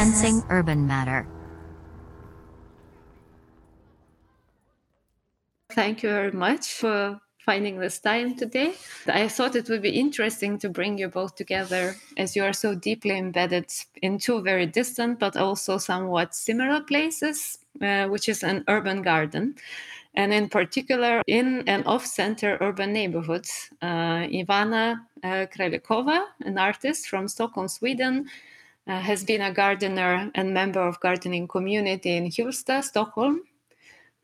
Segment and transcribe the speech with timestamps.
[0.00, 1.26] Sensing Urban Matter.
[5.70, 8.74] Thank you very much for finding this time today.
[9.06, 12.74] I thought it would be interesting to bring you both together as you are so
[12.74, 18.64] deeply embedded in two very distant but also somewhat similar places, uh, which is an
[18.68, 19.54] urban garden.
[20.14, 23.70] And in particular, in and off center urban neighborhoods.
[23.80, 28.26] Uh, Ivana uh, Králíková, an artist from Stockholm, Sweden,
[28.88, 33.42] uh, has been a gardener and member of gardening community in Hjulsta, Stockholm.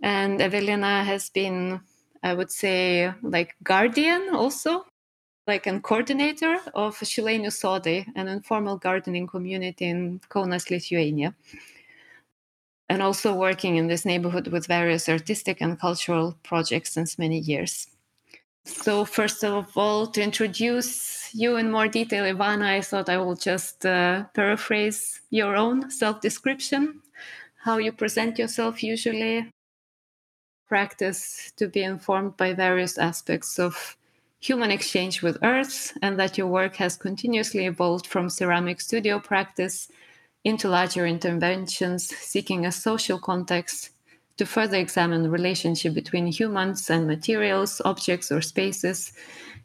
[0.02, 1.80] And Evelina has been,
[2.26, 4.84] I would say, like guardian also,
[5.46, 11.36] like a coordinator of Šilainių Sodai, an informal gardening community in Kaunas, Lithuania.
[12.88, 17.86] And also working in this neighborhood with various artistic and cultural projects since many years.
[18.64, 23.36] So, first of all, to introduce you in more detail, Ivana, I thought I will
[23.36, 27.02] just uh, paraphrase your own self description,
[27.62, 29.48] how you present yourself usually,
[30.68, 33.96] practice to be informed by various aspects of
[34.40, 39.88] human exchange with Earth, and that your work has continuously evolved from ceramic studio practice
[40.44, 43.90] into larger interventions seeking a social context
[44.36, 49.12] to further examine the relationship between humans and materials, objects, or spaces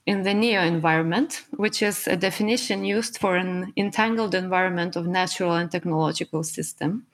[0.05, 5.53] in the neo environment, which is a definition used for an entangled environment of natural
[5.53, 7.05] and technological system.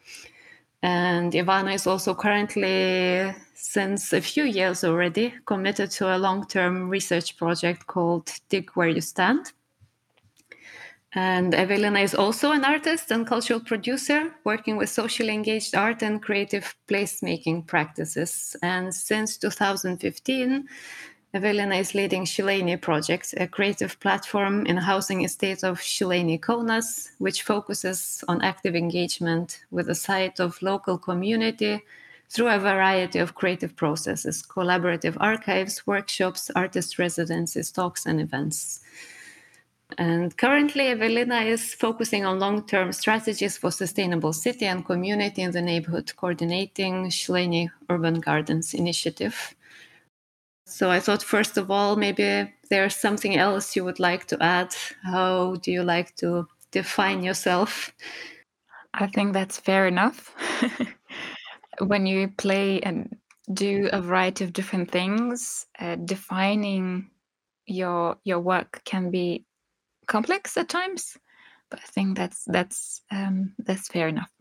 [0.83, 6.89] And Ivana is also currently, since a few years already, committed to a long term
[6.89, 9.53] research project called Dig Where You Stand,
[11.17, 16.21] and Evelina is also an artist and cultural producer, working with socially engaged art and
[16.21, 18.55] creative placemaking practices.
[18.61, 20.67] And since 2015,
[21.33, 27.43] Evelina is leading Šilainiai Project, a creative platform in housing estate of Šilainiai Kaunas, which
[27.43, 31.83] focuses on active engagement with the site of local community
[32.29, 38.79] through a variety of creative processes, collaborative archives, workshops, artist residencies, talks, and events.
[39.97, 45.51] And currently, Evelina is focusing on long term strategies for sustainable city and community in
[45.51, 49.55] the neighborhood, coordinating Šilainiai Urban Gardens initiative.
[50.67, 54.75] So I thought, first of all, maybe there's something else you would like to add.
[55.01, 57.93] How do you like to define yourself?
[58.93, 60.35] I think that's fair enough.
[61.79, 63.15] when you play and
[63.53, 67.11] do a variety of different things, uh, defining
[67.65, 69.45] your your work can be
[70.07, 71.17] complex at times,
[71.69, 74.31] but I think that's that's um, that's fair enough.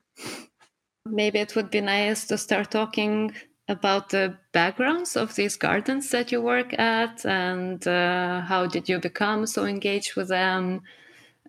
[1.06, 3.32] Maybe it would be nice to start talking
[3.68, 8.98] about the backgrounds of these gardens that you work at, and uh, how did you
[8.98, 10.82] become so engaged with them,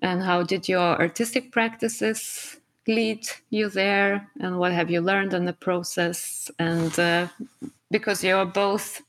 [0.02, 2.58] and how did your artistic practices
[2.88, 7.28] lead you there, and what have you learned in the process, and uh,
[7.92, 9.02] because you are both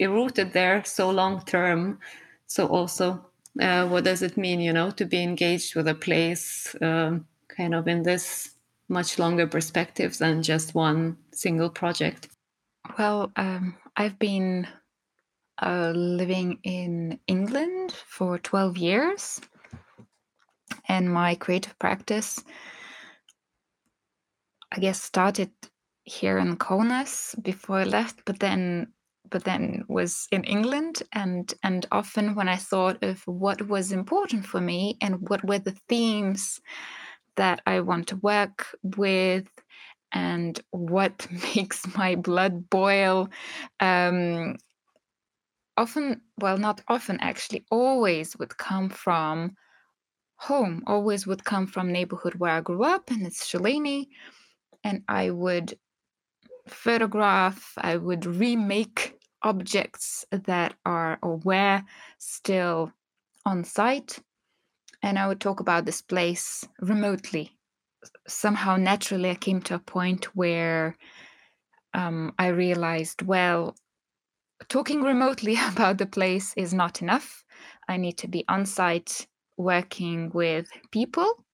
[0.00, 1.98] rooted there so long term,
[2.46, 3.24] so also
[3.60, 7.74] uh, what does it mean you know to be engaged with a place um, kind
[7.74, 8.50] of in this
[8.88, 12.28] much longer perspective than just one single project
[12.98, 14.66] well um, i've been
[15.62, 19.40] uh, living in england for 12 years
[20.88, 22.42] and my creative practice
[24.72, 25.50] i guess started
[26.04, 28.92] here in Kaunas before I left, but then
[29.30, 34.46] but then was in England and and often when I thought of what was important
[34.46, 36.60] for me and what were the themes
[37.36, 39.48] that I want to work with
[40.14, 41.26] and what
[41.56, 43.28] makes my blood boil
[43.80, 44.56] um,
[45.76, 49.52] often well not often actually always would come from
[50.36, 54.06] home always would come from neighborhood where I grew up and it's Šilainiai
[54.84, 55.74] and I would
[56.68, 61.82] photograph, I would remake objects that are or were
[62.18, 62.92] still
[63.44, 64.18] on site.
[65.02, 67.58] And I would talk about this place remotely.
[68.26, 70.96] Somehow, naturally, I came to a point where
[71.92, 73.76] um, I realized, well,
[74.68, 77.44] talking remotely about the place is not enough.
[77.88, 81.44] I need to be on site working with people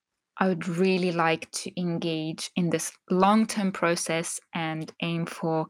[0.40, 5.66] I would really like to engage in this long term process and aim for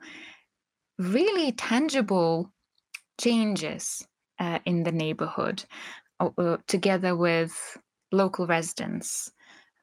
[0.96, 2.52] really tangible
[3.20, 4.06] changes
[4.38, 5.64] uh, in the neighborhood
[6.20, 7.52] uh, uh, together with
[8.12, 9.32] local residents.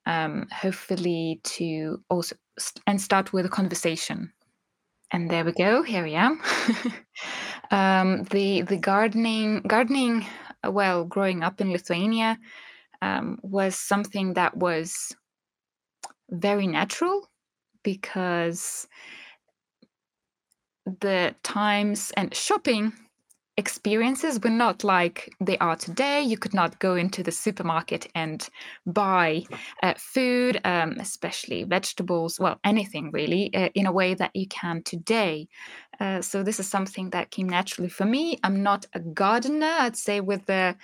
[0.07, 4.33] Um, hopefully to also st- and start with a conversation.
[5.11, 5.83] And there we go.
[5.83, 6.41] Here I am.
[7.71, 10.25] um, the the gardening gardening.
[10.65, 12.39] uh, Well, growing up in Lithuania
[13.01, 15.15] um, was something that was
[16.29, 17.29] very natural
[17.83, 18.87] because
[20.85, 22.93] the times and shopping
[23.57, 26.21] experiences were not like they are today.
[26.21, 28.47] You could not go into the supermarket and
[28.85, 29.43] buy
[29.81, 34.83] uh, food, um, especially vegetables, well, anything really, uh, in a way that you can
[34.83, 35.47] today.
[35.99, 38.37] Uh, so this is something that came naturally for me.
[38.43, 40.75] I'm not a gardener, I'd say, with the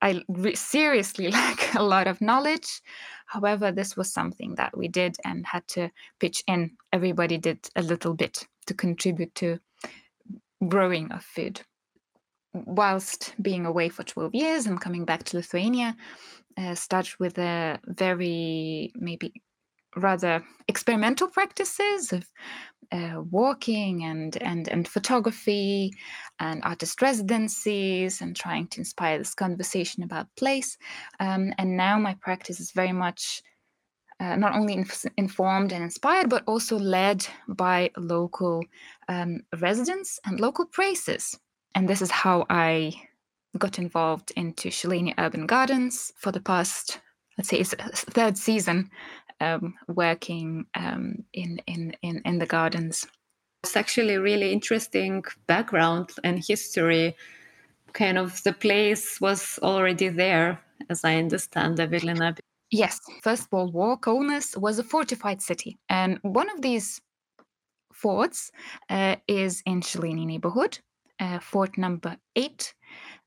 [0.00, 2.82] I re- seriously lack a lot of knowledge.
[3.26, 6.76] However, this was something that we did and had to pitch in.
[6.92, 9.58] Everybody did a little bit to contribute to
[10.66, 11.62] growing of food.
[12.54, 15.96] Whilst being away for 12 years and coming back to Lithuania,
[16.56, 19.32] uh, started with a very maybe
[19.96, 22.26] rather experimental practices of
[22.90, 25.92] uh, walking and and and photography
[26.40, 30.78] and artist residencies and trying to inspire this conversation about place.
[31.20, 33.42] Um, and now my practice is very much
[34.20, 38.64] uh, not only inf- informed and inspired, but also led by local
[39.08, 41.38] um, residents and local places.
[41.74, 42.94] And this is how I
[43.58, 47.00] got involved into Šilainiai Urban Gardens for the past,
[47.36, 47.74] let's say, it's
[48.04, 48.90] third season,
[49.40, 53.06] um, working um, in, in in in the gardens.
[53.64, 57.16] It's actually a really interesting background and history.
[57.92, 60.60] Kind of the place was already there,
[60.90, 62.36] as I understand, Evelina.
[62.70, 67.00] Yes, First World War, Kaunas was a fortified city, and one of these
[67.94, 68.52] forts
[68.90, 70.78] uh, is in Šilainiai neighborhood,
[71.20, 72.74] uh, fort number eight.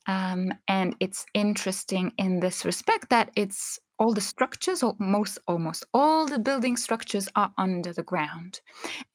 [0.08, 5.86] Um, and it's interesting in this respect that it's all the structures, or most almost
[5.94, 8.62] all the building structures, are under the ground.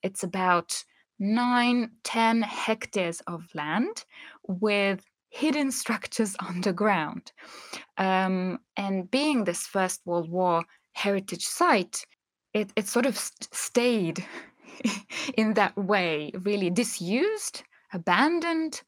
[0.03, 0.85] It's about
[1.19, 4.05] nine, ten hectares of land
[4.47, 7.33] with hidden structures underground.
[7.99, 12.07] Um, and being this First World War heritage site,
[12.55, 14.25] it, it sort of st- stayed
[15.37, 17.63] in that way, really disused,
[17.97, 18.83] abandoned,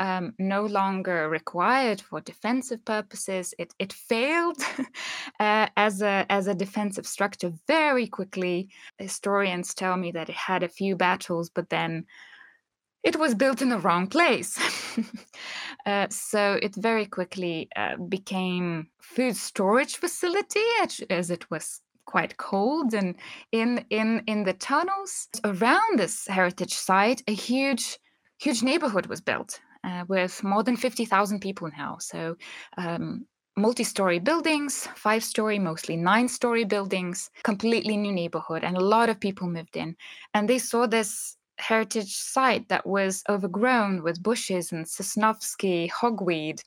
[0.00, 3.54] um, no longer required for defensive purposes.
[3.58, 4.60] It, it failed
[5.40, 8.70] uh, as, a, as a defensive structure very quickly.
[8.98, 12.06] Historians tell me that it had a few battles, but then
[13.04, 14.58] it was built in the wrong place.
[15.86, 20.64] uh, so it very quickly uh, became food storage facility
[21.10, 23.14] as, it was quite cold and
[23.50, 27.98] in in in the tunnels around this heritage site a huge
[28.44, 31.96] huge neighborhood was built uh, with more than 50,000 people now.
[31.98, 32.36] So
[32.76, 33.26] um,
[33.56, 39.20] multi-story buildings five story mostly nine story buildings completely new neighborhood and a lot of
[39.20, 39.96] people moved in.
[40.34, 46.62] And they saw this heritage site that was overgrown with bushes and Sosnovsky hogweed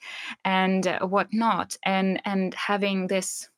[0.46, 3.50] and uh, whatnot, and and having this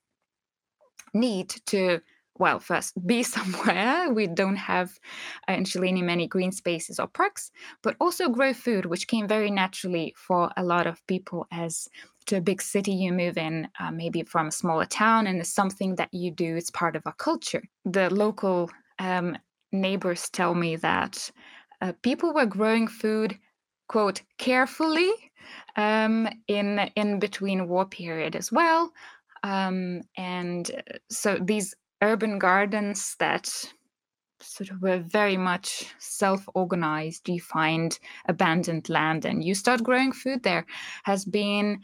[1.13, 2.01] need to
[2.39, 4.12] well first be somewhere.
[4.12, 5.00] We don't have
[5.47, 7.51] uh, in Šilainiai many green spaces or parks
[7.83, 11.88] but also grow food which came very naturally for a lot of people as
[12.25, 15.53] to a big city you move in uh, maybe from a smaller town and it's
[15.53, 17.63] something that you do it's part of our culture.
[17.85, 19.37] The local um,
[19.71, 21.31] neighbors tell me that
[21.81, 23.37] uh, people were growing food
[23.87, 25.11] quote carefully
[25.75, 28.92] um, in in between war period as well
[29.44, 33.47] um, and uh, so these urban gardens that
[34.41, 37.27] sort of were very much self-organized.
[37.27, 40.65] You find abandoned land and you start growing food there.
[41.03, 41.81] Has been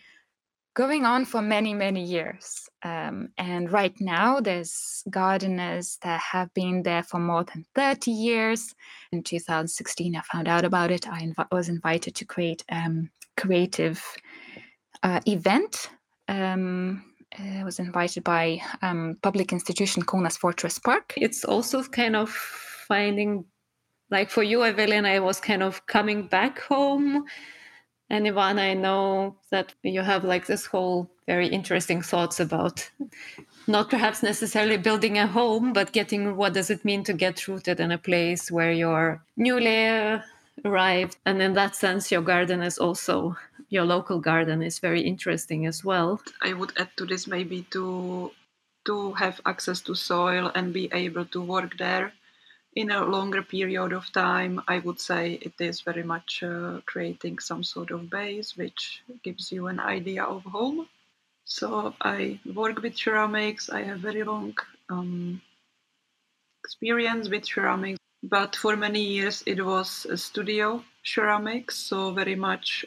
[0.73, 2.69] going on for many many years.
[2.83, 8.75] Um, and right now there's gardeners that have been there for more than 30 years.
[9.11, 11.07] In 2016 i found out about it.
[11.07, 14.03] I inv- was invited to create a um, creative
[15.03, 15.89] uh, event
[16.27, 17.03] um,
[17.39, 21.13] I was invited by um, public institution Kaunas Fortress Park.
[21.17, 23.45] It's also kind of finding,
[24.09, 27.25] like for you, Evelyn, I was kind of coming back home.
[28.09, 32.87] And I know that you have like this whole very interesting thoughts about
[33.67, 37.79] not perhaps necessarily building a home, but getting what does it mean to get rooted
[37.79, 40.21] in a place where you're newly
[40.63, 41.17] arrived.
[41.25, 43.35] And in that sense, your garden is also
[43.69, 46.21] your local garden is very interesting as well.
[46.41, 48.31] I would add to this maybe to
[48.85, 52.13] to have access to soil and be able to work there
[52.75, 54.61] in a longer period of time.
[54.67, 59.51] I would say it is very much uh, creating some sort of base which gives
[59.51, 60.87] you an idea of home.
[61.45, 63.69] So I work with ceramics.
[63.69, 64.55] I have very long
[64.89, 65.41] um,
[66.63, 67.99] experience with ceramics.
[68.23, 72.85] But for many years, it was a studio ceramics, so very much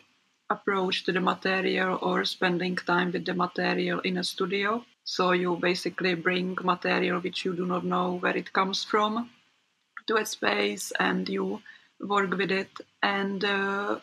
[0.50, 4.84] approach to the material or spending time with the material in a studio.
[5.04, 9.30] So you basically bring material which you do not know where it comes from
[10.06, 11.62] to a space and you
[12.00, 12.70] work with it.
[13.02, 14.00] And uh,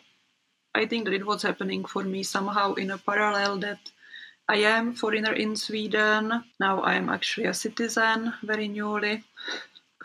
[0.74, 3.80] I think that it was happening for me somehow in a parallel that
[4.48, 6.44] I am foreigner in Sweden.
[6.60, 9.24] Now I am actually a citizen very newly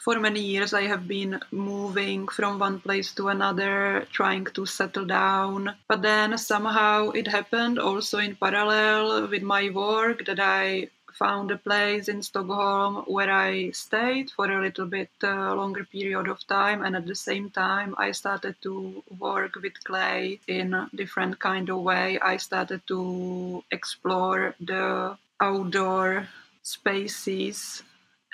[0.04, 5.06] for many years I have been moving from one place to another, trying to settle
[5.06, 5.76] down.
[5.88, 11.58] But then somehow it happened also in parallel with my work that I found a
[11.58, 16.84] place in Stockholm where I stayed for a little bit uh, longer period of time
[16.84, 21.70] and at the same time I started to work with clay in a different kind
[21.70, 22.18] of way.
[22.20, 26.28] I started to explore the outdoor
[26.64, 27.84] spaces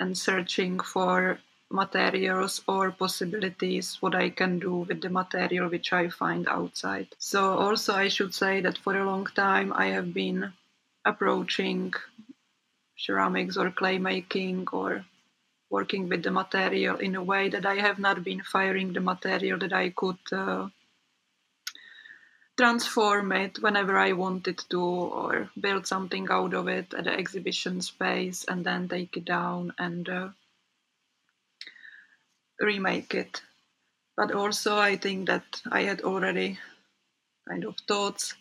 [0.00, 1.38] and searching for
[1.70, 7.08] materials or possibilities what I can do with the material which I find outside.
[7.18, 10.52] So also I should say that for a long time I have been
[11.04, 11.92] approaching
[12.96, 15.04] ceramics or clay making or
[15.70, 19.58] working with the material in a way that I have not been firing the material
[19.58, 20.68] that I could uh,
[22.56, 27.82] transform it whenever I wanted to or build something out of it at the exhibition
[27.82, 30.28] space and then take it down and uh,
[32.60, 33.42] remake it.
[34.16, 36.58] But also, I think that I had already
[37.48, 38.34] kind of thoughts.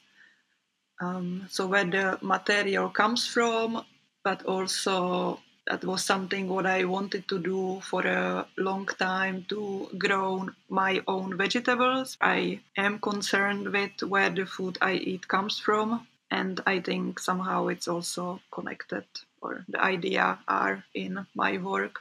[0.99, 3.85] Um, so where the material comes from,
[4.23, 9.89] but also that was something what I wanted to do for a long time to
[9.97, 12.17] grow my own vegetables.
[12.21, 17.67] I am concerned with where the food I eat comes from, and I think somehow
[17.67, 19.05] it's also connected,
[19.41, 21.99] or the idea are in my work.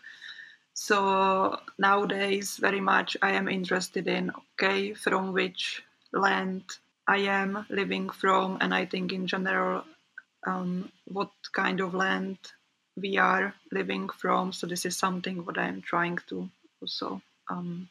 [0.79, 6.65] So nowadays, very much I am interested in okay, from which land
[7.09, 9.85] I am living from, and I think in general,
[10.47, 12.37] um, what kind of land
[12.95, 14.53] we are living from.
[14.53, 16.51] So this is something what I'm trying to
[16.83, 17.89] also um,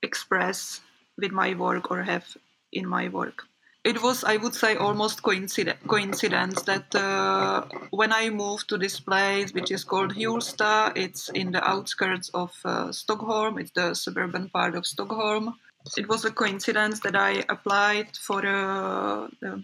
[0.00, 0.80] express
[1.18, 2.36] with my work or have
[2.72, 3.42] in my work
[3.84, 8.98] it was, I would say, almost coincidence, coincidence that uh, when I moved to this
[8.98, 14.48] place, which is called Hjulsta, it's in the outskirts of uh, Stockholm, it's the suburban
[14.48, 15.54] part of Stockholm.
[15.98, 19.60] It was a coincidence that I applied for a, a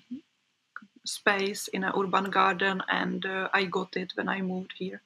[1.06, 5.00] space in an urban garden and uh, I got it when I moved here.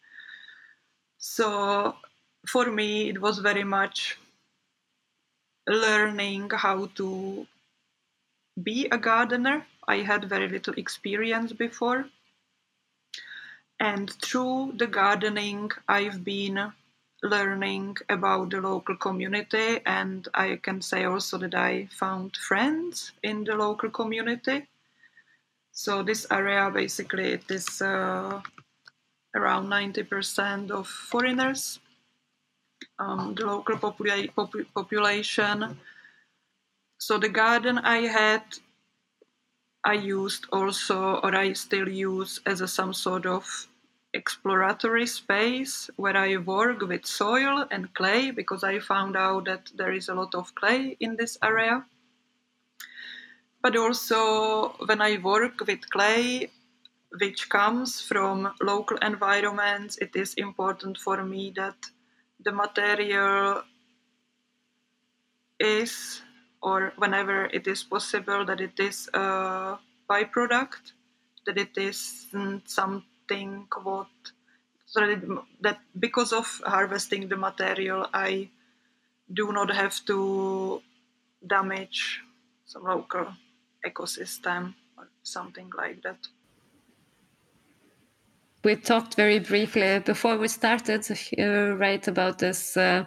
[1.19, 1.95] So
[2.49, 4.19] for me, it was very much
[5.69, 7.47] learning how to
[8.63, 9.67] be a gardener.
[9.87, 12.07] I had very little experience before.
[13.81, 16.73] And through the gardening, I've been
[17.23, 23.45] learning about the local community, and I can say also that I found friends in
[23.45, 24.69] the local community.
[25.73, 28.41] So, this area basically it is uh,
[29.35, 31.81] around 90% of foreigners.
[32.99, 35.77] Um, the local popula- pop- population
[36.99, 38.43] so the garden I had,
[39.85, 43.69] I used also, or I still use as a some sort of
[44.15, 49.93] exploratory space where I work with soil and clay because I found out that there
[49.93, 51.85] is a lot of clay in this area.
[53.61, 56.51] But also, when I work with clay,
[57.19, 61.77] which comes from local environments, it is important for me that
[62.45, 63.63] the material
[65.59, 66.23] is
[66.65, 69.79] or whenever it is possible that it is a
[70.09, 70.93] byproduct,
[71.47, 72.27] that it is
[72.65, 74.09] something what
[75.61, 78.49] that because of harvesting the material, I
[79.33, 80.81] do not have to
[81.47, 82.21] damage
[82.65, 83.27] some local
[83.87, 86.29] ecosystem or something like that.
[88.65, 91.05] We talked very briefly before we started,
[91.39, 93.05] uh, right, about this uh,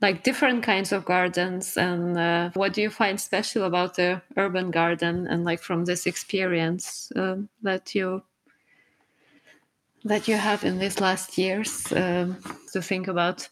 [0.00, 4.70] like different kinds of gardens and uh, what do you find special about the urban
[4.70, 8.22] garden and like from this experience um, that you
[10.04, 12.36] that you have in these last years um,
[12.72, 13.48] to think about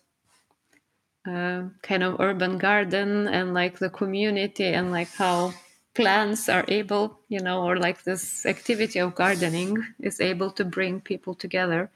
[1.28, 5.52] uh, kind of urban garden and like the community and like how
[5.94, 11.00] plants are able you know or like this activity of gardening is able to bring
[11.00, 11.90] people together?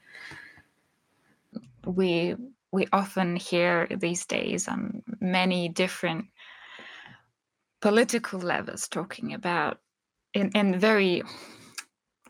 [1.85, 2.35] We
[2.71, 6.25] we often hear these days on many different
[7.81, 9.79] political levels talking about
[10.33, 11.23] in, in very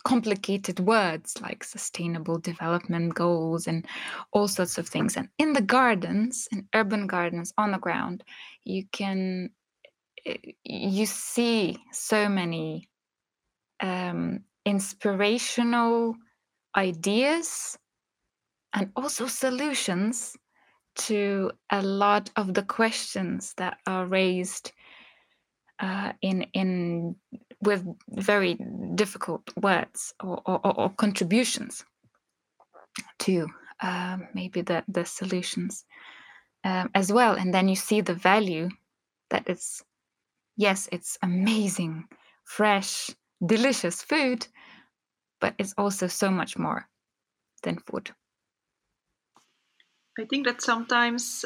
[0.03, 3.85] complicated words like sustainable development goals and
[4.31, 5.15] all sorts of things.
[5.15, 8.23] And in the gardens, in urban gardens on the ground,
[8.63, 9.51] you can
[10.25, 12.89] eh, you see so many
[13.79, 16.15] um, inspirational
[16.75, 17.77] ideas
[18.73, 20.37] and also solutions
[20.95, 24.71] to a lot of the questions that are raised
[25.79, 27.15] uh, in in
[27.61, 28.57] with very
[28.95, 31.85] difficult words or, or, or contributions
[33.19, 33.47] to
[33.81, 35.85] uh, maybe the the solutions
[36.63, 37.35] um, as well.
[37.35, 38.69] And then you see the value
[39.31, 39.83] that it's
[40.57, 42.05] yes it's amazing
[42.43, 43.09] fresh
[43.43, 44.45] delicious food
[45.39, 46.87] but it's also so much more
[47.63, 48.11] than food
[50.21, 51.45] I think that sometimes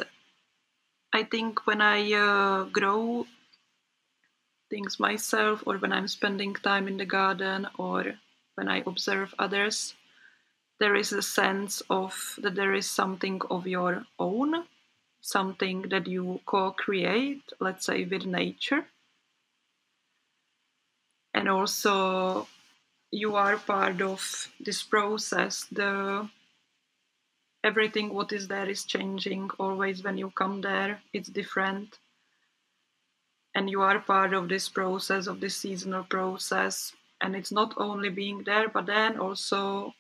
[1.14, 3.26] I think when I uh, grow
[4.70, 8.16] things myself or when I'm spending time in the garden or
[8.56, 9.94] when I observe others,
[10.82, 14.66] there is a sense of that there is something of your own,
[15.22, 18.88] something that you co create, let's say, with nature.
[21.34, 22.50] And also,
[23.10, 25.66] you are part of this process.
[25.72, 26.28] The
[27.66, 31.98] everything what is there is changing always when you come there it's different.
[33.56, 36.94] And you are part of this process of this seasonal process.
[37.22, 39.94] And it's not only being there but then also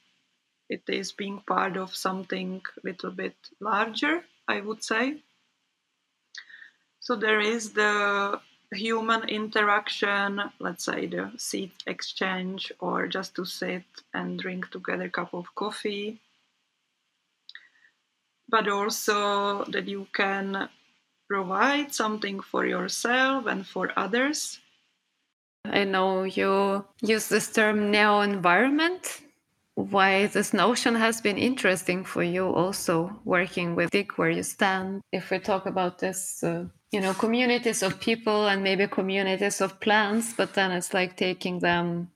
[0.69, 5.17] it is being part of something a little bit larger i would say.
[6.99, 8.39] So there is the
[8.73, 15.09] human interaction let's say the seat exchange or just to sit and drink together a
[15.09, 16.19] cup of coffee
[18.49, 20.69] but also that you can
[21.27, 24.59] provide something for yourself and for others.
[25.65, 29.21] I know you use this term neo environment.
[29.73, 35.01] Why this notion has been interesting for you also working with Dig Where You Stand.
[35.11, 39.79] If we talk about this, uh, you know, communities of people and maybe communities of
[39.81, 42.09] plants, but then it's like taking them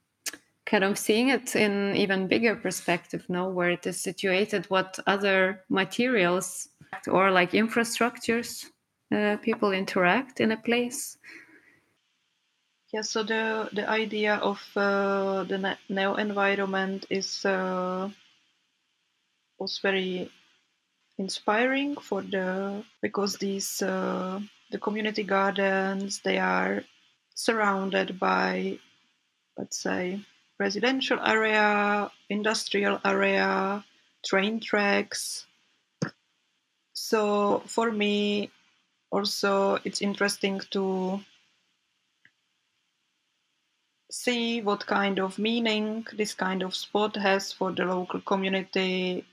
[0.70, 5.64] kind of seeing it in even bigger perspective now where it is situated what other
[5.70, 6.70] materials
[7.08, 8.66] or like infrastructures
[9.12, 11.18] uh, people interact in a place?
[12.94, 18.10] Yeah so the the idea of uh, the neo environment is uh,
[19.60, 20.32] was very
[21.18, 24.40] inspiring for the because these uh,
[24.72, 26.84] the community gardens they are
[27.36, 28.80] surrounded by
[29.58, 30.20] let's say
[30.60, 33.84] residential area, industrial area,
[34.26, 35.46] train tracks.
[36.94, 38.52] So for me,
[39.10, 41.22] also it's interesting to
[44.12, 49.26] see what kind of meaning this kind of spot has for the local community,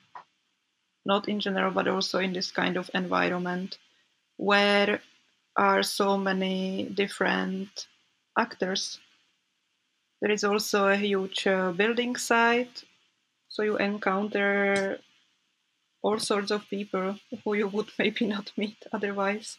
[1.04, 3.78] not in general, but also in this kind of environment
[4.36, 5.00] where
[5.56, 7.86] are so many different
[8.38, 9.00] actors
[10.20, 12.84] there is also a huge uh, building site,
[13.48, 14.98] so you encounter
[16.02, 19.58] all sorts of people who you would maybe not meet otherwise.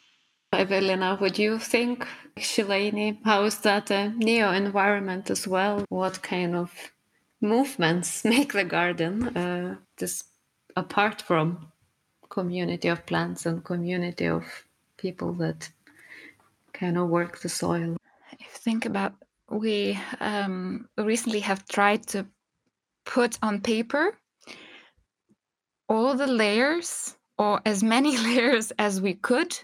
[0.53, 3.17] Evelina, what do you think, Šilainiai?
[3.25, 5.83] How is that a neo environment as well?
[5.89, 6.71] What kind of
[7.41, 10.23] movements make the garden uh, this
[10.75, 11.71] apart from
[12.29, 14.45] community of plants and community of
[14.97, 15.69] people that
[16.73, 17.97] kind of work the soil?
[18.31, 19.13] If you think about
[19.49, 22.25] we um, recently have tried to
[23.05, 24.17] put on paper
[25.89, 29.57] all the layers or as many layers as we could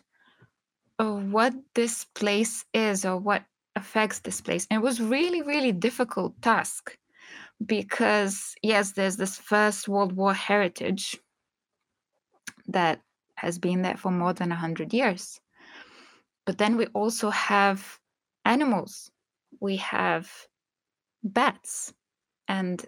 [1.00, 3.44] of what this place is or what
[3.76, 4.68] affects this place.
[4.70, 6.98] And it was really really difficult task
[7.66, 11.18] because yes there's this first world war heritage
[12.68, 13.02] that
[13.36, 15.40] has been there for more than 100 years.
[16.46, 18.00] But then we also have
[18.46, 19.10] animals
[19.60, 20.30] we have
[21.24, 21.94] bats,
[22.48, 22.86] and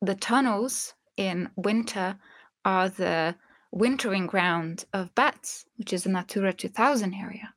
[0.00, 2.18] the tunnels in winter
[2.64, 3.34] are the
[3.70, 7.54] wintering ground of bats, which is a Natura 2000 area.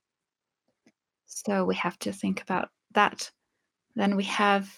[1.25, 3.31] So we have to think about that.
[3.95, 4.69] Then we have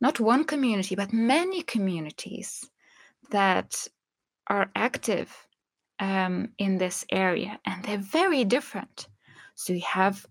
[0.00, 2.68] not one community, but many communities
[3.30, 3.86] that
[4.48, 5.46] are active
[6.00, 9.08] um, in this area, and they're very different.
[9.54, 10.26] So you have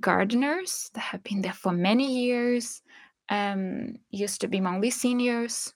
[0.00, 2.82] gardeners that have been there for many years,
[3.28, 5.74] um, used to be only seniors.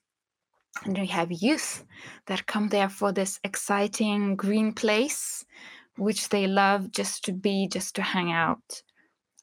[0.84, 1.84] And we have youth
[2.26, 5.44] that come there for this exciting green place,
[5.96, 8.82] which they love just to be, just to hang out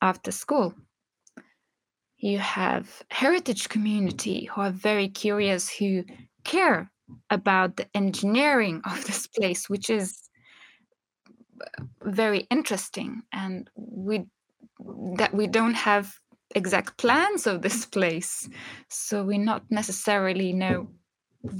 [0.01, 0.73] after school.
[2.17, 6.03] you have heritage community who are very curious, who
[6.43, 6.91] care
[7.30, 10.26] about the engineering of this place, which is
[12.04, 14.26] very interesting, and we
[15.17, 16.20] that we don't have
[16.56, 18.50] exact plans of this place,
[18.89, 20.89] so we not necessarily know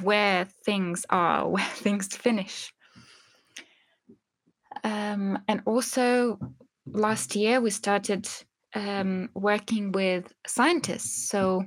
[0.02, 2.74] where things are, where things finish.
[4.84, 6.40] Um, and also,
[6.86, 8.28] last year we started
[8.76, 11.30] um, working with scientists.
[11.30, 11.64] So,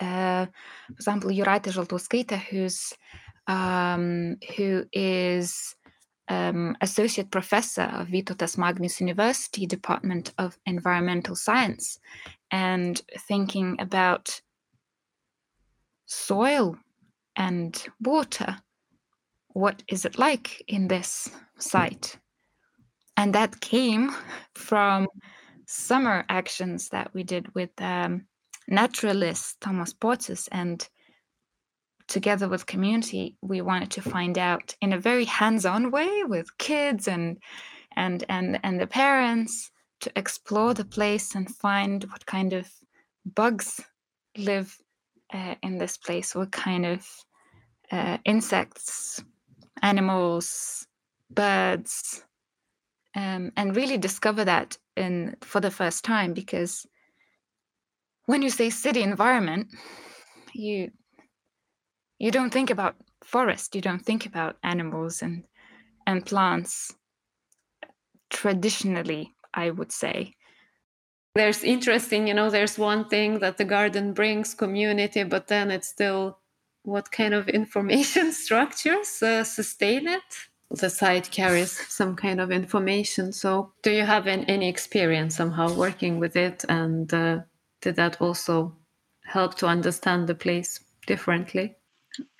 [0.00, 2.94] uh, for example, Jūratė Žaltauskaitė, who's
[3.46, 5.74] um, who is
[6.28, 11.98] um, associate professor of Vytautas Magnus University Department of Environmental Science,
[12.50, 14.40] and thinking about
[16.06, 16.76] soil
[17.36, 18.56] and water.
[19.48, 22.18] What is it like in this site?
[23.16, 24.10] And that came
[24.54, 25.08] from
[25.66, 28.26] summer actions that we did with um,
[28.68, 30.88] naturalist Thomas Pocius and
[32.12, 37.08] together with community we wanted to find out in a very hands-on way with kids
[37.08, 37.38] and
[37.96, 39.70] and and and the parents
[40.00, 42.68] to explore the place and find what kind of
[43.24, 43.80] bugs
[44.36, 44.76] live
[45.32, 47.06] uh, in this place what kind of
[47.90, 49.24] uh, insects
[49.80, 50.86] animals
[51.30, 52.24] birds
[53.14, 56.86] um, and really discover that in for the first time because
[58.26, 59.66] when you say city environment
[60.52, 60.90] you
[62.22, 65.44] you don't think about forest you don't think about animals and
[66.06, 66.94] and plants
[68.30, 70.34] traditionally i would say
[71.34, 75.88] there's interesting you know there's one thing that the garden brings community but then it's
[75.88, 76.38] still
[76.84, 80.22] what kind of information structures uh, sustain it
[80.70, 83.30] the site carries some kind of information.
[83.30, 86.64] So, do you have an, any experience somehow working with it?
[86.66, 87.40] And uh,
[87.82, 88.74] did that also
[89.24, 91.76] help to understand the place differently?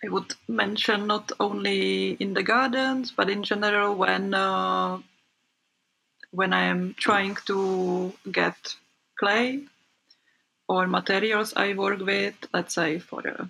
[0.05, 4.99] I would mention not only in the gardens, but in general when uh,
[6.31, 8.57] when I am trying to get
[9.19, 9.65] clay
[10.69, 13.47] or materials I work with, let's say for uh,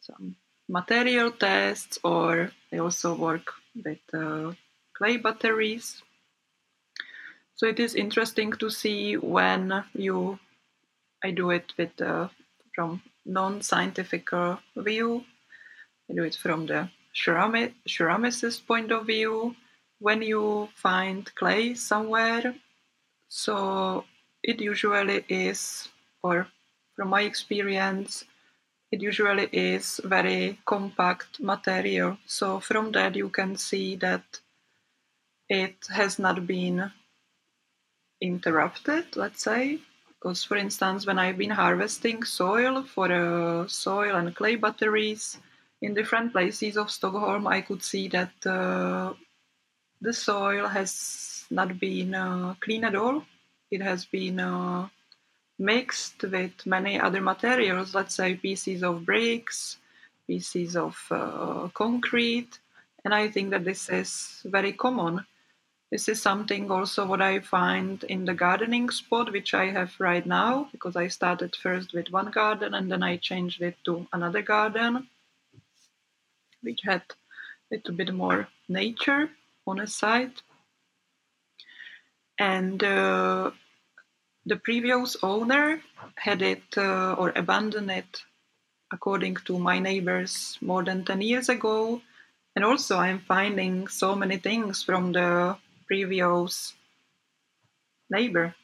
[0.00, 0.36] some
[0.68, 4.52] material tests, or I also work with uh,
[4.96, 6.02] clay batteries.
[7.56, 10.38] So it is interesting to see when you,
[11.24, 12.28] I do it with uh,
[12.74, 15.24] from non-scientific uh, view.
[16.10, 19.54] I do it from the ceramic, ceramicist point of view.
[20.00, 22.54] When you find clay somewhere,
[23.28, 24.04] so
[24.42, 25.88] it usually is,
[26.22, 26.46] or
[26.96, 28.24] from my experience,
[28.90, 32.16] it usually is very compact material.
[32.26, 34.40] So from that you can see that
[35.48, 36.90] it has not been
[38.20, 39.80] interrupted, let's say.
[40.18, 45.38] Because, for instance, when I've been harvesting soil for uh, soil and clay batteries
[45.80, 49.14] in different places of Stockholm, I could see that uh,
[50.00, 53.24] the soil has not been uh, clean at all.
[53.70, 54.88] It has been uh,
[55.58, 59.78] mixed with many other materials, let's say pieces of bricks,
[60.26, 62.58] pieces of uh, concrete.
[63.04, 65.24] And I think that this is very common.
[65.90, 70.26] This is something also what I find in the gardening spot, which I have right
[70.26, 74.42] now, because I started first with one garden and then I changed it to another
[74.42, 75.08] garden,
[76.60, 79.30] which had a little bit more nature
[79.66, 80.32] on a side.
[82.38, 83.52] And uh,
[84.44, 85.80] the previous owner
[86.16, 88.22] had it uh, or abandoned it,
[88.92, 92.02] according to my neighbors, more than 10 years ago.
[92.54, 95.56] And also, I'm finding so many things from the
[95.88, 96.74] previous
[98.10, 98.54] neighbor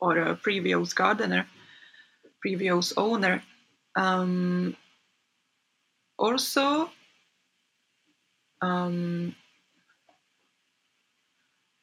[0.00, 1.46] or a previous gardener,
[2.40, 3.42] previous owner.
[3.96, 4.76] Um,
[6.16, 6.90] also,
[8.62, 9.34] um,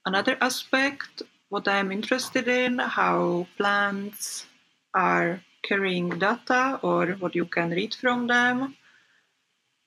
[0.06, 4.46] another aspect what I am interested in, how plants
[4.94, 8.76] are carrying data or what you can read from them,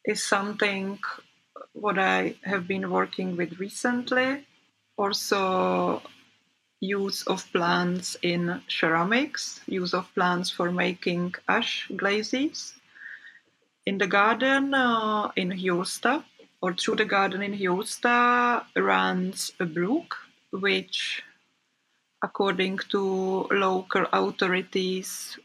[0.05, 0.99] is something
[1.81, 4.47] what I have been working with recently.
[4.97, 6.03] Also,
[6.81, 12.75] use of plants in ceramics, use of plants for making ash glazes.
[13.87, 16.25] In the garden uh, in Hjulsta,
[16.61, 20.17] or through the garden in Hjulsta, runs a brook
[20.51, 21.23] which
[22.23, 25.39] according to local authorities,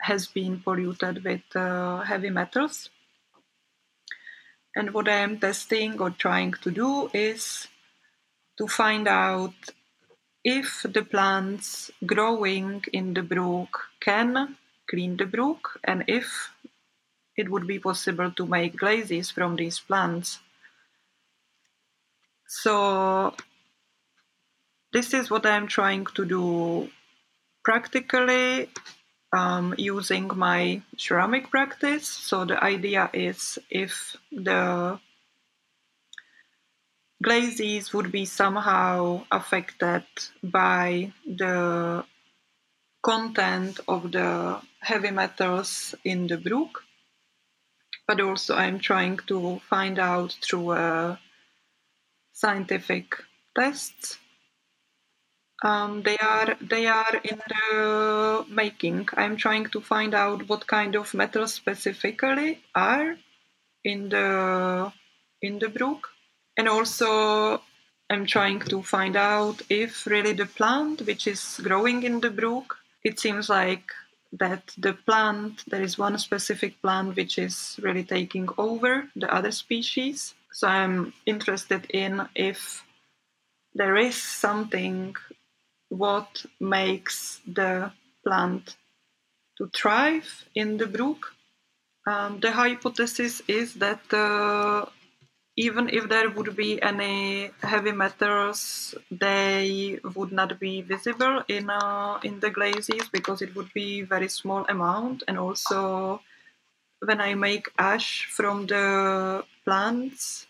[0.00, 2.90] has been polluted with uh, heavy metals.
[4.74, 7.68] And what I am testing or trying to do is
[8.58, 9.54] to find out
[10.44, 14.56] if the plants growing in the brook can
[14.88, 16.50] clean the brook and if
[17.36, 20.38] it would be possible to make glazes from these plants.
[22.46, 23.34] So
[24.92, 26.90] this is what I'm trying to do
[27.64, 28.68] practically
[29.32, 32.06] um, using my ceramic practice.
[32.06, 34.98] So the idea is if the
[37.22, 40.04] glazes would be somehow affected
[40.42, 42.04] by the
[43.02, 46.84] content of the heavy metals in the brook,
[48.06, 51.16] but also I'm trying to find out through uh,
[52.32, 53.14] scientific
[53.56, 54.18] tests
[55.62, 59.08] um, they are they are in the making.
[59.16, 63.16] I'm trying to find out what kind of metals specifically are
[63.84, 64.92] in the
[65.40, 66.08] in the brook,
[66.56, 67.62] and also
[68.10, 72.78] I'm trying to find out if really the plant which is growing in the brook.
[73.04, 73.84] It seems like
[74.32, 79.52] that the plant there is one specific plant which is really taking over the other
[79.52, 80.34] species.
[80.52, 82.84] So I'm interested in if
[83.74, 85.14] there is something
[85.92, 87.92] what makes the
[88.24, 88.76] plant
[89.58, 91.34] to thrive in the brook.
[92.06, 94.86] Um, the hypothesis is that uh,
[95.56, 102.18] even if there would be any heavy metals, they would not be visible in uh,
[102.24, 105.22] in the glazes because it would be very small amount.
[105.28, 106.22] And also,
[107.00, 110.46] when I make ash from the plants,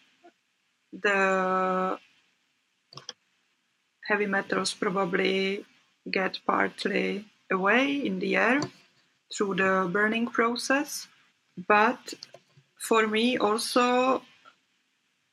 [0.92, 1.98] the
[4.06, 5.64] heavy metals probably
[6.10, 8.60] get partly away in the air
[9.34, 11.08] through the burning process.
[11.68, 12.14] But
[12.78, 14.22] for me, also,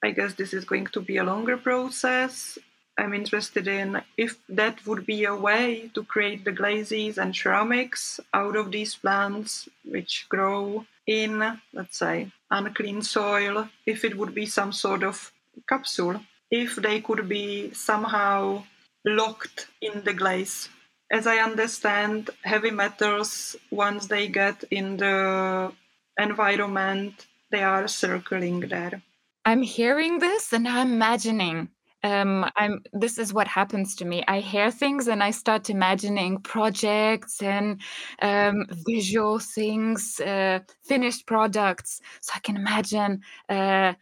[0.03, 2.57] I guess this is going to be a longer process.
[2.97, 8.19] I'm interested in if that would be a way to create the glazes and ceramics
[8.33, 14.45] out of these plants which grow in, let's say, unclean soil, if it would be
[14.45, 15.31] some sort of
[15.67, 18.63] capsule if they could be somehow
[19.05, 20.69] locked in the glaze.
[21.11, 25.71] As I understand, heavy metals, once they get in the
[26.19, 29.01] environment, they are circling there.
[29.45, 31.69] I'm hearing this and I'm imagining.
[32.03, 32.81] Um, I'm.
[32.93, 34.23] This is what happens to me.
[34.27, 37.81] I hear things and I start imagining projects and
[38.21, 41.99] um, visual things, uh, finished products.
[42.21, 43.93] So I can imagine uh,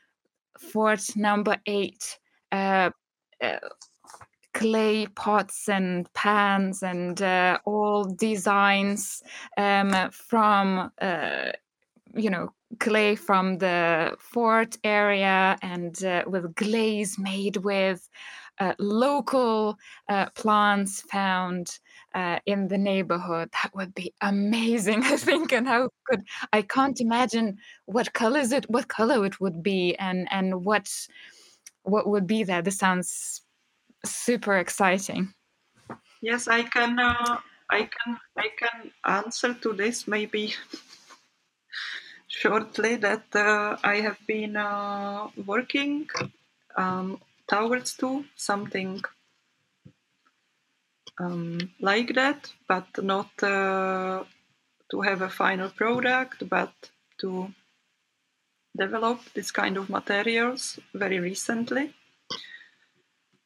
[0.60, 2.20] fort number eight
[2.52, 2.90] uh,
[3.42, 3.58] uh,
[4.54, 9.22] clay pots and pans and uh, all designs
[9.58, 11.52] um, from uh,
[12.16, 18.10] you know clay from the fort area and uh, with glaze made with
[18.60, 19.78] uh, local
[20.34, 21.78] plants found
[22.48, 23.50] in the neighborhood.
[23.62, 28.66] That would be amazing i think and how could i can't imagine what colors it
[28.70, 30.90] what color it would be and and what
[31.88, 32.62] what would be there?
[32.62, 33.42] This sounds
[34.06, 35.34] super exciting.
[36.22, 37.00] Yes, I can.
[37.00, 37.38] Uh,
[37.70, 38.18] I can.
[38.38, 40.54] I can answer to this maybe
[42.28, 42.96] shortly.
[42.98, 46.10] That uh, I have been uh, working
[46.76, 49.02] um, towards to something
[51.20, 54.24] um, like that, but not uh,
[54.92, 56.74] to have a final product, but
[57.20, 57.54] to
[58.78, 61.94] developed this kind of materials very recently.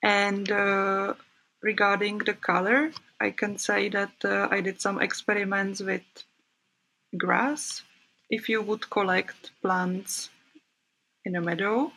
[0.04, 1.14] And uh,
[1.62, 6.02] regarding the color, I can say that uh, I did some experiments with
[7.18, 7.84] grass.
[8.30, 10.30] If you would collect plants
[11.26, 11.92] in a meadow,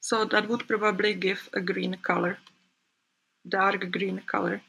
[0.00, 2.38] so that would probably give a green color,
[3.46, 4.62] dark green color.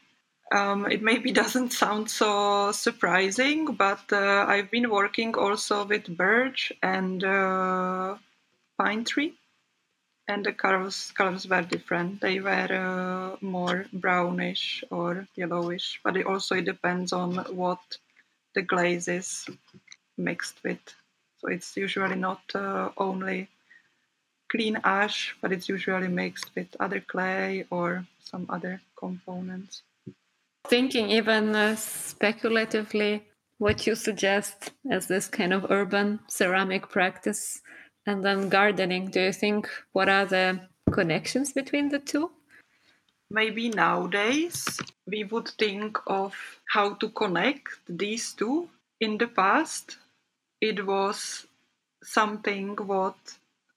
[0.52, 6.72] Um, it maybe doesn't sound so surprising, but uh, I've been working also with birch
[6.82, 8.16] and uh,
[8.78, 9.34] pine tree,
[10.28, 12.22] and the colors colors were different.
[12.22, 17.82] They were uh, more brownish or yellowish, but it also it depends on what
[18.56, 19.46] the glaze is
[20.18, 20.80] mixed with.
[21.40, 23.50] So it's usually not uh, only
[24.50, 29.84] clean ash, but it's usually mixed with other clay or some other components
[30.70, 33.24] thinking even uh, speculatively
[33.58, 37.62] what you suggest as this kind of urban ceramic practice
[38.06, 39.10] and then gardening.
[39.10, 42.32] Do you think what are the connections between the two?
[43.30, 46.34] Maybe nowadays we would think of
[46.70, 48.70] how to connect these two.
[49.00, 49.98] In the past
[50.62, 51.46] it was
[52.04, 53.16] something what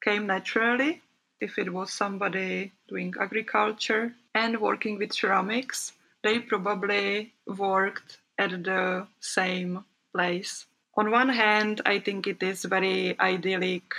[0.02, 1.02] came naturally
[1.40, 9.06] if it was somebody doing agriculture and working with ceramics, they probably worked at the
[9.20, 10.66] same place.
[10.96, 13.94] On one hand, I think it is very idyllic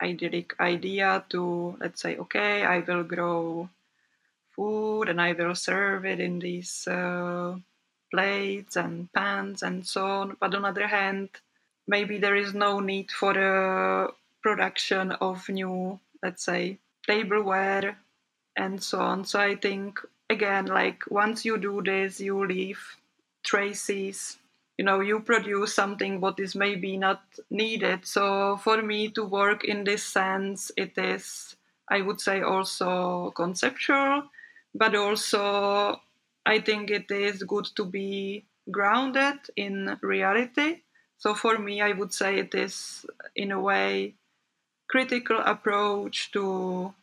[0.00, 3.68] idyllic idea to let's say okay i will grow
[4.54, 7.56] food and i will serve it in these uh,
[8.10, 11.28] plates and pans and so on but on the other hand
[11.86, 14.08] maybe there is no need for the
[14.42, 17.98] production of new let's say tableware
[18.56, 20.00] and so on so i think
[20.30, 22.80] again like once you do this you leave
[23.42, 24.38] traces
[24.76, 28.06] you know you produce something what is maybe not needed.
[28.06, 31.56] So for me to work in this sense it is
[31.88, 34.24] i would say also conceptual
[34.74, 36.00] but also
[36.46, 40.82] i think it is good to be grounded in reality.
[41.16, 44.14] So for me i would say it is in a way
[44.88, 46.94] critical approach to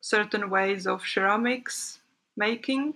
[0.00, 1.97] certain ways of ceramics
[2.38, 2.94] making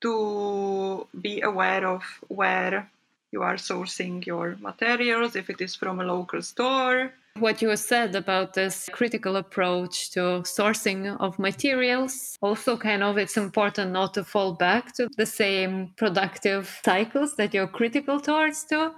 [0.00, 2.90] to be aware of where
[3.32, 7.12] you are sourcing your materials, if it is from a local store.
[7.38, 13.36] What you said about this critical approach to sourcing of materials, also kind of it's
[13.36, 18.92] important not to fall back to the same productive cycles that you're critical towards to.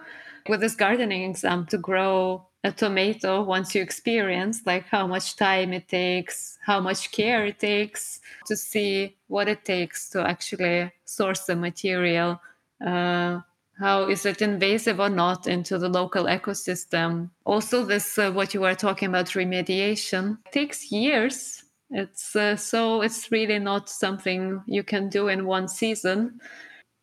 [0.48, 5.72] With this gardening exam, to grow a tomato once you experience like how much time
[5.72, 11.46] it takes how much care it takes to see what it takes to actually source
[11.46, 12.38] the material
[12.84, 13.40] uh,
[13.80, 17.30] how is it invasive or not into the local ecosystem.
[17.46, 21.64] Also this uh, what you were talking about remediation takes years.
[21.90, 26.40] It's uh, so it's really not something you can do in one season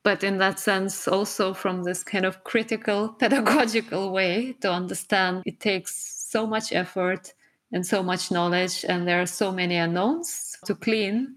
[0.07, 5.59] but in that sense also from this kind of critical pedagogical way to understand it
[5.59, 5.93] takes
[6.33, 7.33] so much effort
[7.73, 11.35] and so much knowledge and there are so many unknowns to clean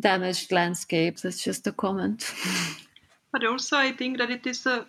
[0.00, 1.22] damaged landscapes.
[1.22, 2.32] That's just a comment.
[3.32, 4.84] But also, I think that it is uh,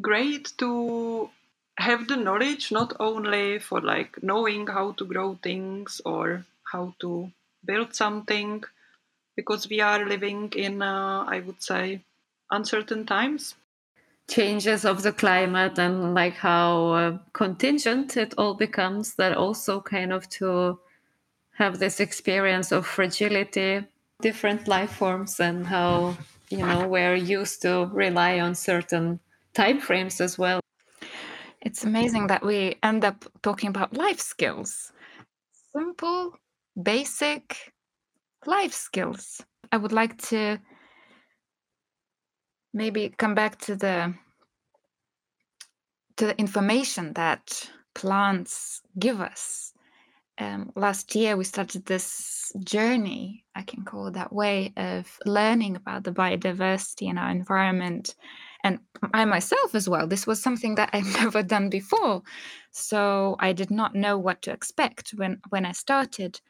[0.00, 1.28] great to
[1.76, 7.30] have the knowledge not only for like knowing how to grow things or how to
[7.66, 8.64] build something,
[9.36, 12.00] because we are living in, uh, I would say,
[12.54, 13.56] uncertain times.
[14.28, 20.12] Changes of the climate and like how uh, contingent it all becomes, that also kind
[20.12, 20.78] of to
[21.52, 23.84] have this experience of fragility,
[24.20, 26.16] different life forms, and how
[26.50, 29.20] you know we're used to rely on certain
[29.52, 30.60] time frames as well.
[31.60, 34.92] It's amazing that we end up talking about life skills.
[35.72, 36.36] Simple
[36.82, 37.72] basic
[38.46, 39.42] life skills.
[39.72, 40.58] I would like to
[42.74, 44.14] maybe come back to the
[46.16, 49.72] to the information that plants give us.
[50.38, 55.76] Um, last year we started this journey i can call it that way of learning
[55.76, 58.16] about the biodiversity in our environment
[58.64, 58.80] and
[59.12, 60.08] i myself as well.
[60.08, 62.22] This was something that i've never done before.
[62.72, 66.40] So i did not know what to expect when when i started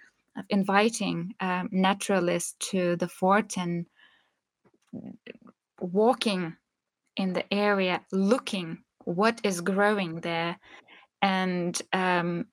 [0.48, 3.86] inviting um, naturalists to the fort and
[5.80, 6.56] walking
[7.16, 10.58] in the area looking what is growing there.
[11.22, 12.46] And um,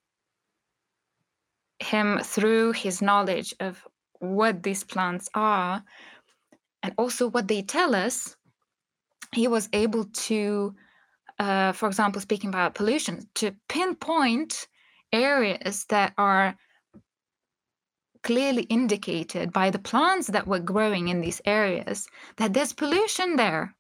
[1.82, 3.86] him through his knowledge of
[4.20, 5.84] what these plants are
[6.84, 8.36] and also what they tell us
[9.34, 10.76] he was able to
[11.40, 14.68] uh, for example speaking about pollution to pinpoint
[15.12, 16.56] areas that are
[18.24, 22.08] clearly indicated by the plants that were growing in these areas
[22.38, 23.76] that there's pollution there.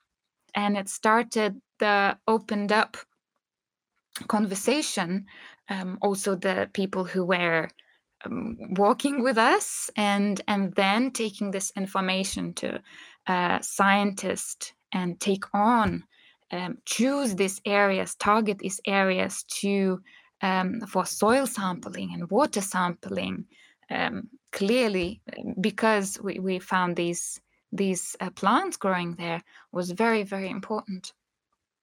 [0.55, 2.97] And it started the opened up
[4.27, 5.25] conversation
[5.69, 7.69] um, also the people who were
[8.25, 12.81] um, walking with us and and then taking this information to
[13.27, 16.03] uh, scientists and take on
[16.51, 20.01] um, choose these areas target these areas to
[20.41, 23.45] um, for soil sampling and water sampling
[23.91, 25.21] um, clearly
[25.59, 27.39] because we, we found these
[27.73, 29.41] these uh, plants growing there
[29.71, 31.13] was very very important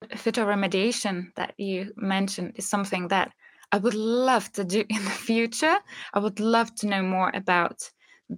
[0.07, 3.33] phytoremediation that you mentioned is something that
[3.73, 5.77] I would love to do in the future.
[6.15, 7.91] I would love to know more about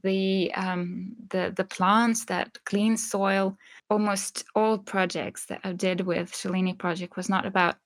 [0.05, 3.57] the um, the the plants that clean soil.
[3.89, 7.77] Almost all projects that I did with Šilainiai project was not about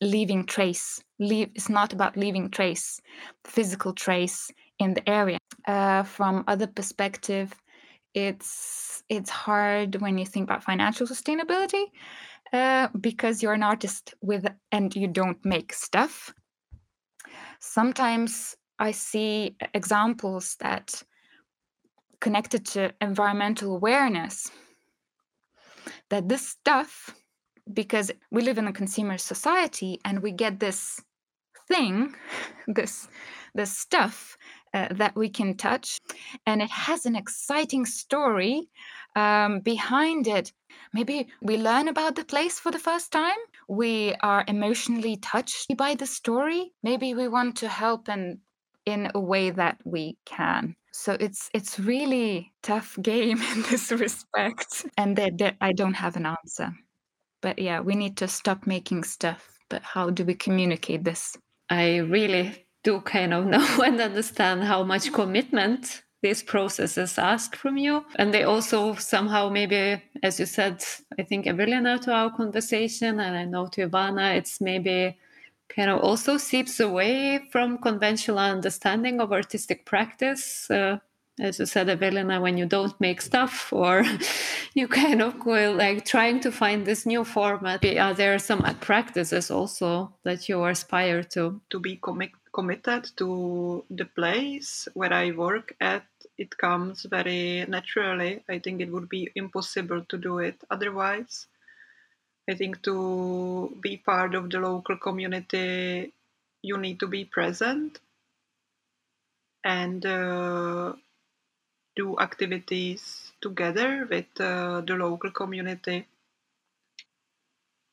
[0.00, 1.02] leaving trace.
[1.18, 3.00] Leave it's not about leaving trace,
[3.44, 4.50] physical trace
[4.80, 5.38] in the area.
[5.68, 7.54] Uh, from other perspective,
[8.14, 11.84] it's it's hard when you think about financial sustainability
[12.52, 16.34] uh, because you're an artist with and you don't make stuff
[17.60, 21.02] sometimes I see examples that
[22.20, 24.50] connected to environmental awareness
[26.08, 27.14] that this stuff
[27.72, 31.00] because we live in a consumer society and we get this
[31.68, 32.14] thing
[32.66, 33.08] this
[33.54, 34.36] this stuff
[34.74, 35.98] uh, that we can touch
[36.46, 38.68] and it has an exciting story
[39.16, 40.52] um, behind it.
[40.92, 43.38] Maybe we learn about the place for the first time.
[43.68, 46.72] We are emotionally touched by the story.
[46.82, 48.38] Maybe we want to help and
[48.86, 50.74] in a way that we can.
[50.92, 54.86] So it's it's really tough game in this respect.
[54.96, 56.72] And that, that i don't have an answer.
[57.40, 59.58] But yeah we need to stop making stuff.
[59.68, 61.36] But how do we communicate this?
[61.68, 67.76] I really do kind of know and understand how much commitment these processes ask from
[67.76, 68.04] you.
[68.16, 70.84] And they also somehow maybe as you said
[71.18, 73.20] i think evelina to our conversation.
[73.20, 75.16] And i know to ivana it's maybe
[75.68, 80.70] kind of also seeps away from conventional understanding of artistic practice.
[80.70, 80.98] Uh,
[81.38, 84.04] as you said evelina when you don't make stuff or
[84.74, 89.50] you kind of go like trying to find this new format are there some practices
[89.50, 91.62] also that you aspire to?
[91.70, 96.04] To be committed committed to the place where I work at,
[96.38, 98.42] it comes very naturally.
[98.48, 101.46] I think it would be impossible to do it otherwise.
[102.48, 106.12] I think to be part of the local community,
[106.62, 108.00] you need to be present
[109.64, 110.94] and uh,
[111.96, 116.06] do activities together with uh, the local community.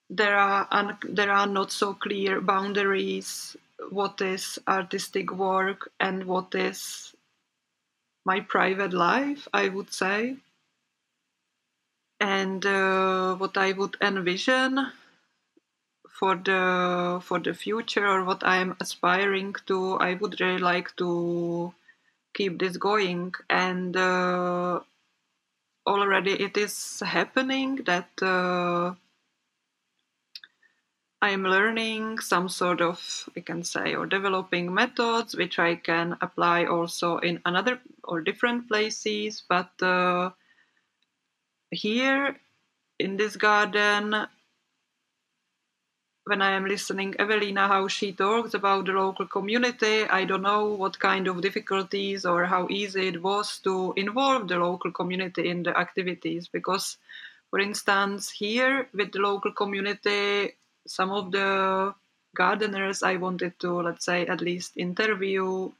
[0.09, 3.57] There are un- there are not so clear boundaries
[3.89, 7.13] what is artistic work and what is
[8.25, 10.37] my private life, I would say.
[12.19, 14.91] And uh, what I would envision
[16.09, 20.95] for the for the future or what I am aspiring to, I would really like
[20.97, 21.73] to
[22.33, 23.35] keep this going.
[23.49, 24.79] And uh,
[25.85, 28.09] already it is happening that.
[28.21, 28.95] Uh,
[31.19, 36.65] I'm learning some sort of, I can say, or developing methods which I can apply
[36.65, 39.43] also in another or different places.
[39.49, 40.31] But uh,
[41.71, 42.37] here
[42.99, 44.27] in this garden,
[46.25, 50.65] when I am listening Evelina how she talks about the local community, I don't know
[50.65, 55.63] what kind of difficulties or how easy it was to involve the local community in
[55.63, 56.97] the activities because
[57.49, 60.53] for instance here with the local community
[60.87, 61.93] some of the
[62.35, 65.71] gardeners I wanted to, let's say, at least interview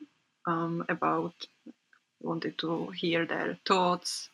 [0.45, 1.33] um, about,
[2.21, 4.29] wanted to hear their thoughts,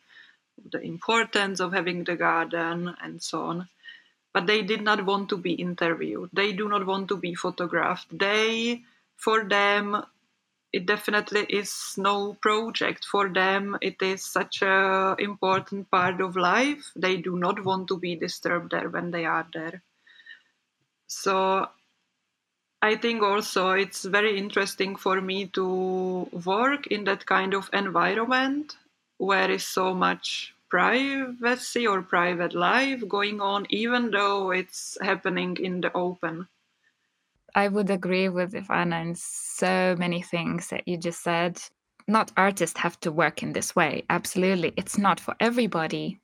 [0.70, 3.68] the importance of having the garden, and so on.
[4.32, 6.30] But they did not want to be interviewed.
[6.32, 8.18] They do not want to be photographed.
[8.18, 8.82] They,
[9.16, 10.04] for them,
[10.72, 13.78] it definitely is no project for them.
[13.80, 16.90] It is such a important part of life.
[16.96, 19.82] They do not want to be disturbed there when they are there.
[21.06, 21.68] So
[22.82, 28.76] I think also it's very interesting for me to work in that kind of environment
[29.16, 35.80] where is so much privacy or private life going on, even though it's happening in
[35.80, 36.48] the open.
[37.54, 41.62] I would agree with Ivana in so many things that you just said.
[42.06, 44.04] Not artists have to work in this way.
[44.10, 44.74] Absolutely.
[44.76, 46.20] It's not for everybody.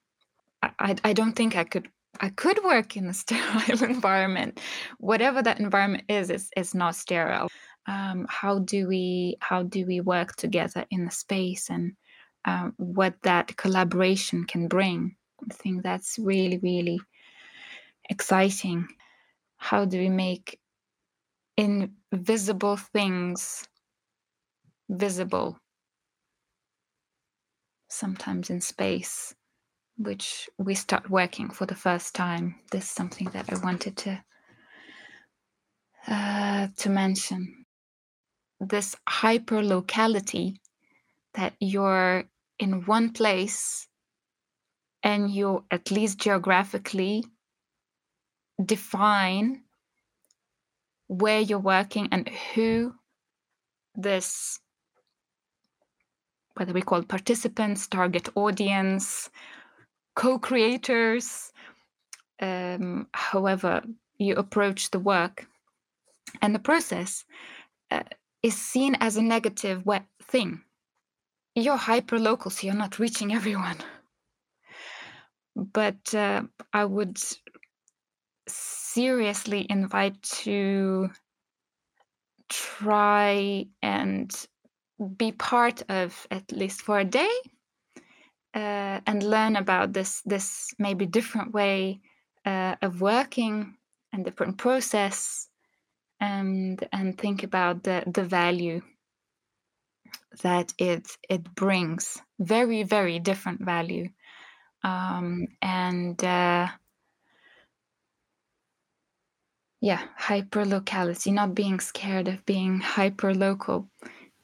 [0.62, 1.88] I, I, I don't think I could
[2.20, 4.60] I could work in a sterile environment.
[4.98, 7.48] Whatever that environment is, is, is not sterile.
[7.86, 11.94] Um, how do we how do we work together in the space and
[12.44, 15.16] um, what that collaboration can bring?
[15.50, 17.00] I think that's really really
[18.10, 18.86] exciting.
[19.56, 20.60] How do we make
[21.56, 23.66] invisible things
[24.90, 25.58] visible?
[27.88, 29.34] Sometimes in space
[30.00, 32.54] which we start working for the first time.
[32.72, 34.24] This is something that I wanted to
[36.08, 37.66] uh, to mention.
[38.58, 40.60] This hyper locality
[41.34, 42.24] that you're
[42.58, 43.86] in one place
[45.02, 47.24] and you at least geographically
[48.64, 49.62] define
[51.08, 52.94] where you're working and who
[53.94, 54.60] this
[56.54, 59.30] whether we call participants target audience
[60.20, 61.50] co-creators
[62.42, 63.82] um, however
[64.18, 65.46] you approach the work.
[66.42, 67.24] And the process
[67.90, 68.02] uh,
[68.42, 69.82] is seen as a negative
[70.22, 70.60] thing.
[71.54, 73.78] You're hyper local so you're not reaching everyone.
[75.56, 76.42] But uh,
[76.74, 77.18] i would
[78.46, 81.08] seriously invite to
[82.50, 84.30] try and
[85.16, 87.30] be part of at least for a day
[88.54, 92.00] uh, and learn about this this maybe different way
[92.44, 93.76] uh, of working
[94.12, 95.48] and different process
[96.20, 98.80] and and think about the the value
[100.42, 104.08] that it it brings very very different value
[104.82, 106.68] um, and uh,
[109.80, 113.88] yeah hyper locality not being scared of being hyper local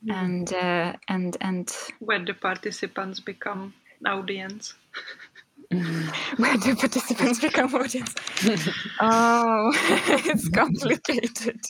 [0.04, 0.12] mm.
[0.12, 3.74] and uh, and and where the participants become
[4.05, 4.74] audience.
[6.36, 8.14] Where do participants become audience?
[9.01, 9.72] Oh
[10.26, 11.61] it's complicated.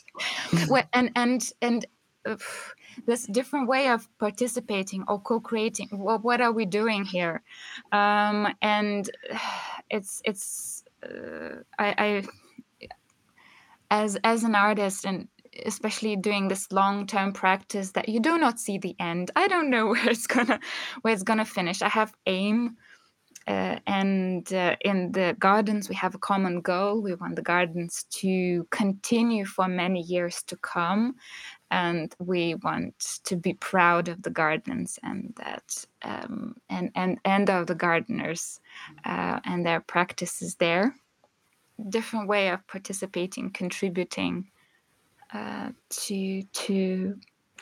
[0.68, 1.86] Well, and and and
[2.26, 2.36] uh,
[3.06, 7.42] this different way of participating or co-creating well, what are we doing here?
[7.92, 9.08] Um, and
[9.90, 12.22] it's it's uh, I, I
[13.90, 15.28] as as an artist and
[15.64, 19.30] especially doing this long-term practice that you do not see the end.
[19.36, 20.60] I don't know where it's gonna
[21.02, 21.82] where it's gonna finish.
[21.82, 22.76] I have aim
[23.46, 27.00] uh, and uh, in the gardens we have a common goal.
[27.00, 31.14] We want the gardens to continue for many years to come
[31.70, 37.48] and we want to be proud of the gardens and that um, and and and
[37.50, 38.60] of the gardeners
[39.04, 40.94] uh, and their practices there.
[41.88, 44.50] Different way of participating, contributing
[45.36, 47.14] uh, to to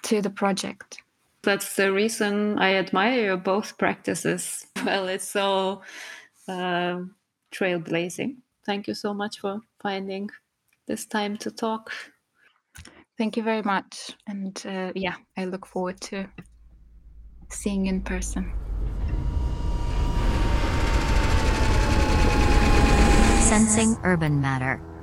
[0.02, 1.02] to the project.
[1.42, 4.66] That's the reason I admire both practices.
[4.84, 5.80] Well, it's so
[6.46, 7.00] uh,
[7.50, 8.36] trailblazing.
[8.66, 10.28] Thank you so much for finding
[10.86, 11.90] this time to talk.
[13.16, 16.28] Thank you very much, and uh, yeah, I look forward to
[17.48, 18.52] seeing in person.
[23.40, 24.93] Sensing Urban Matter.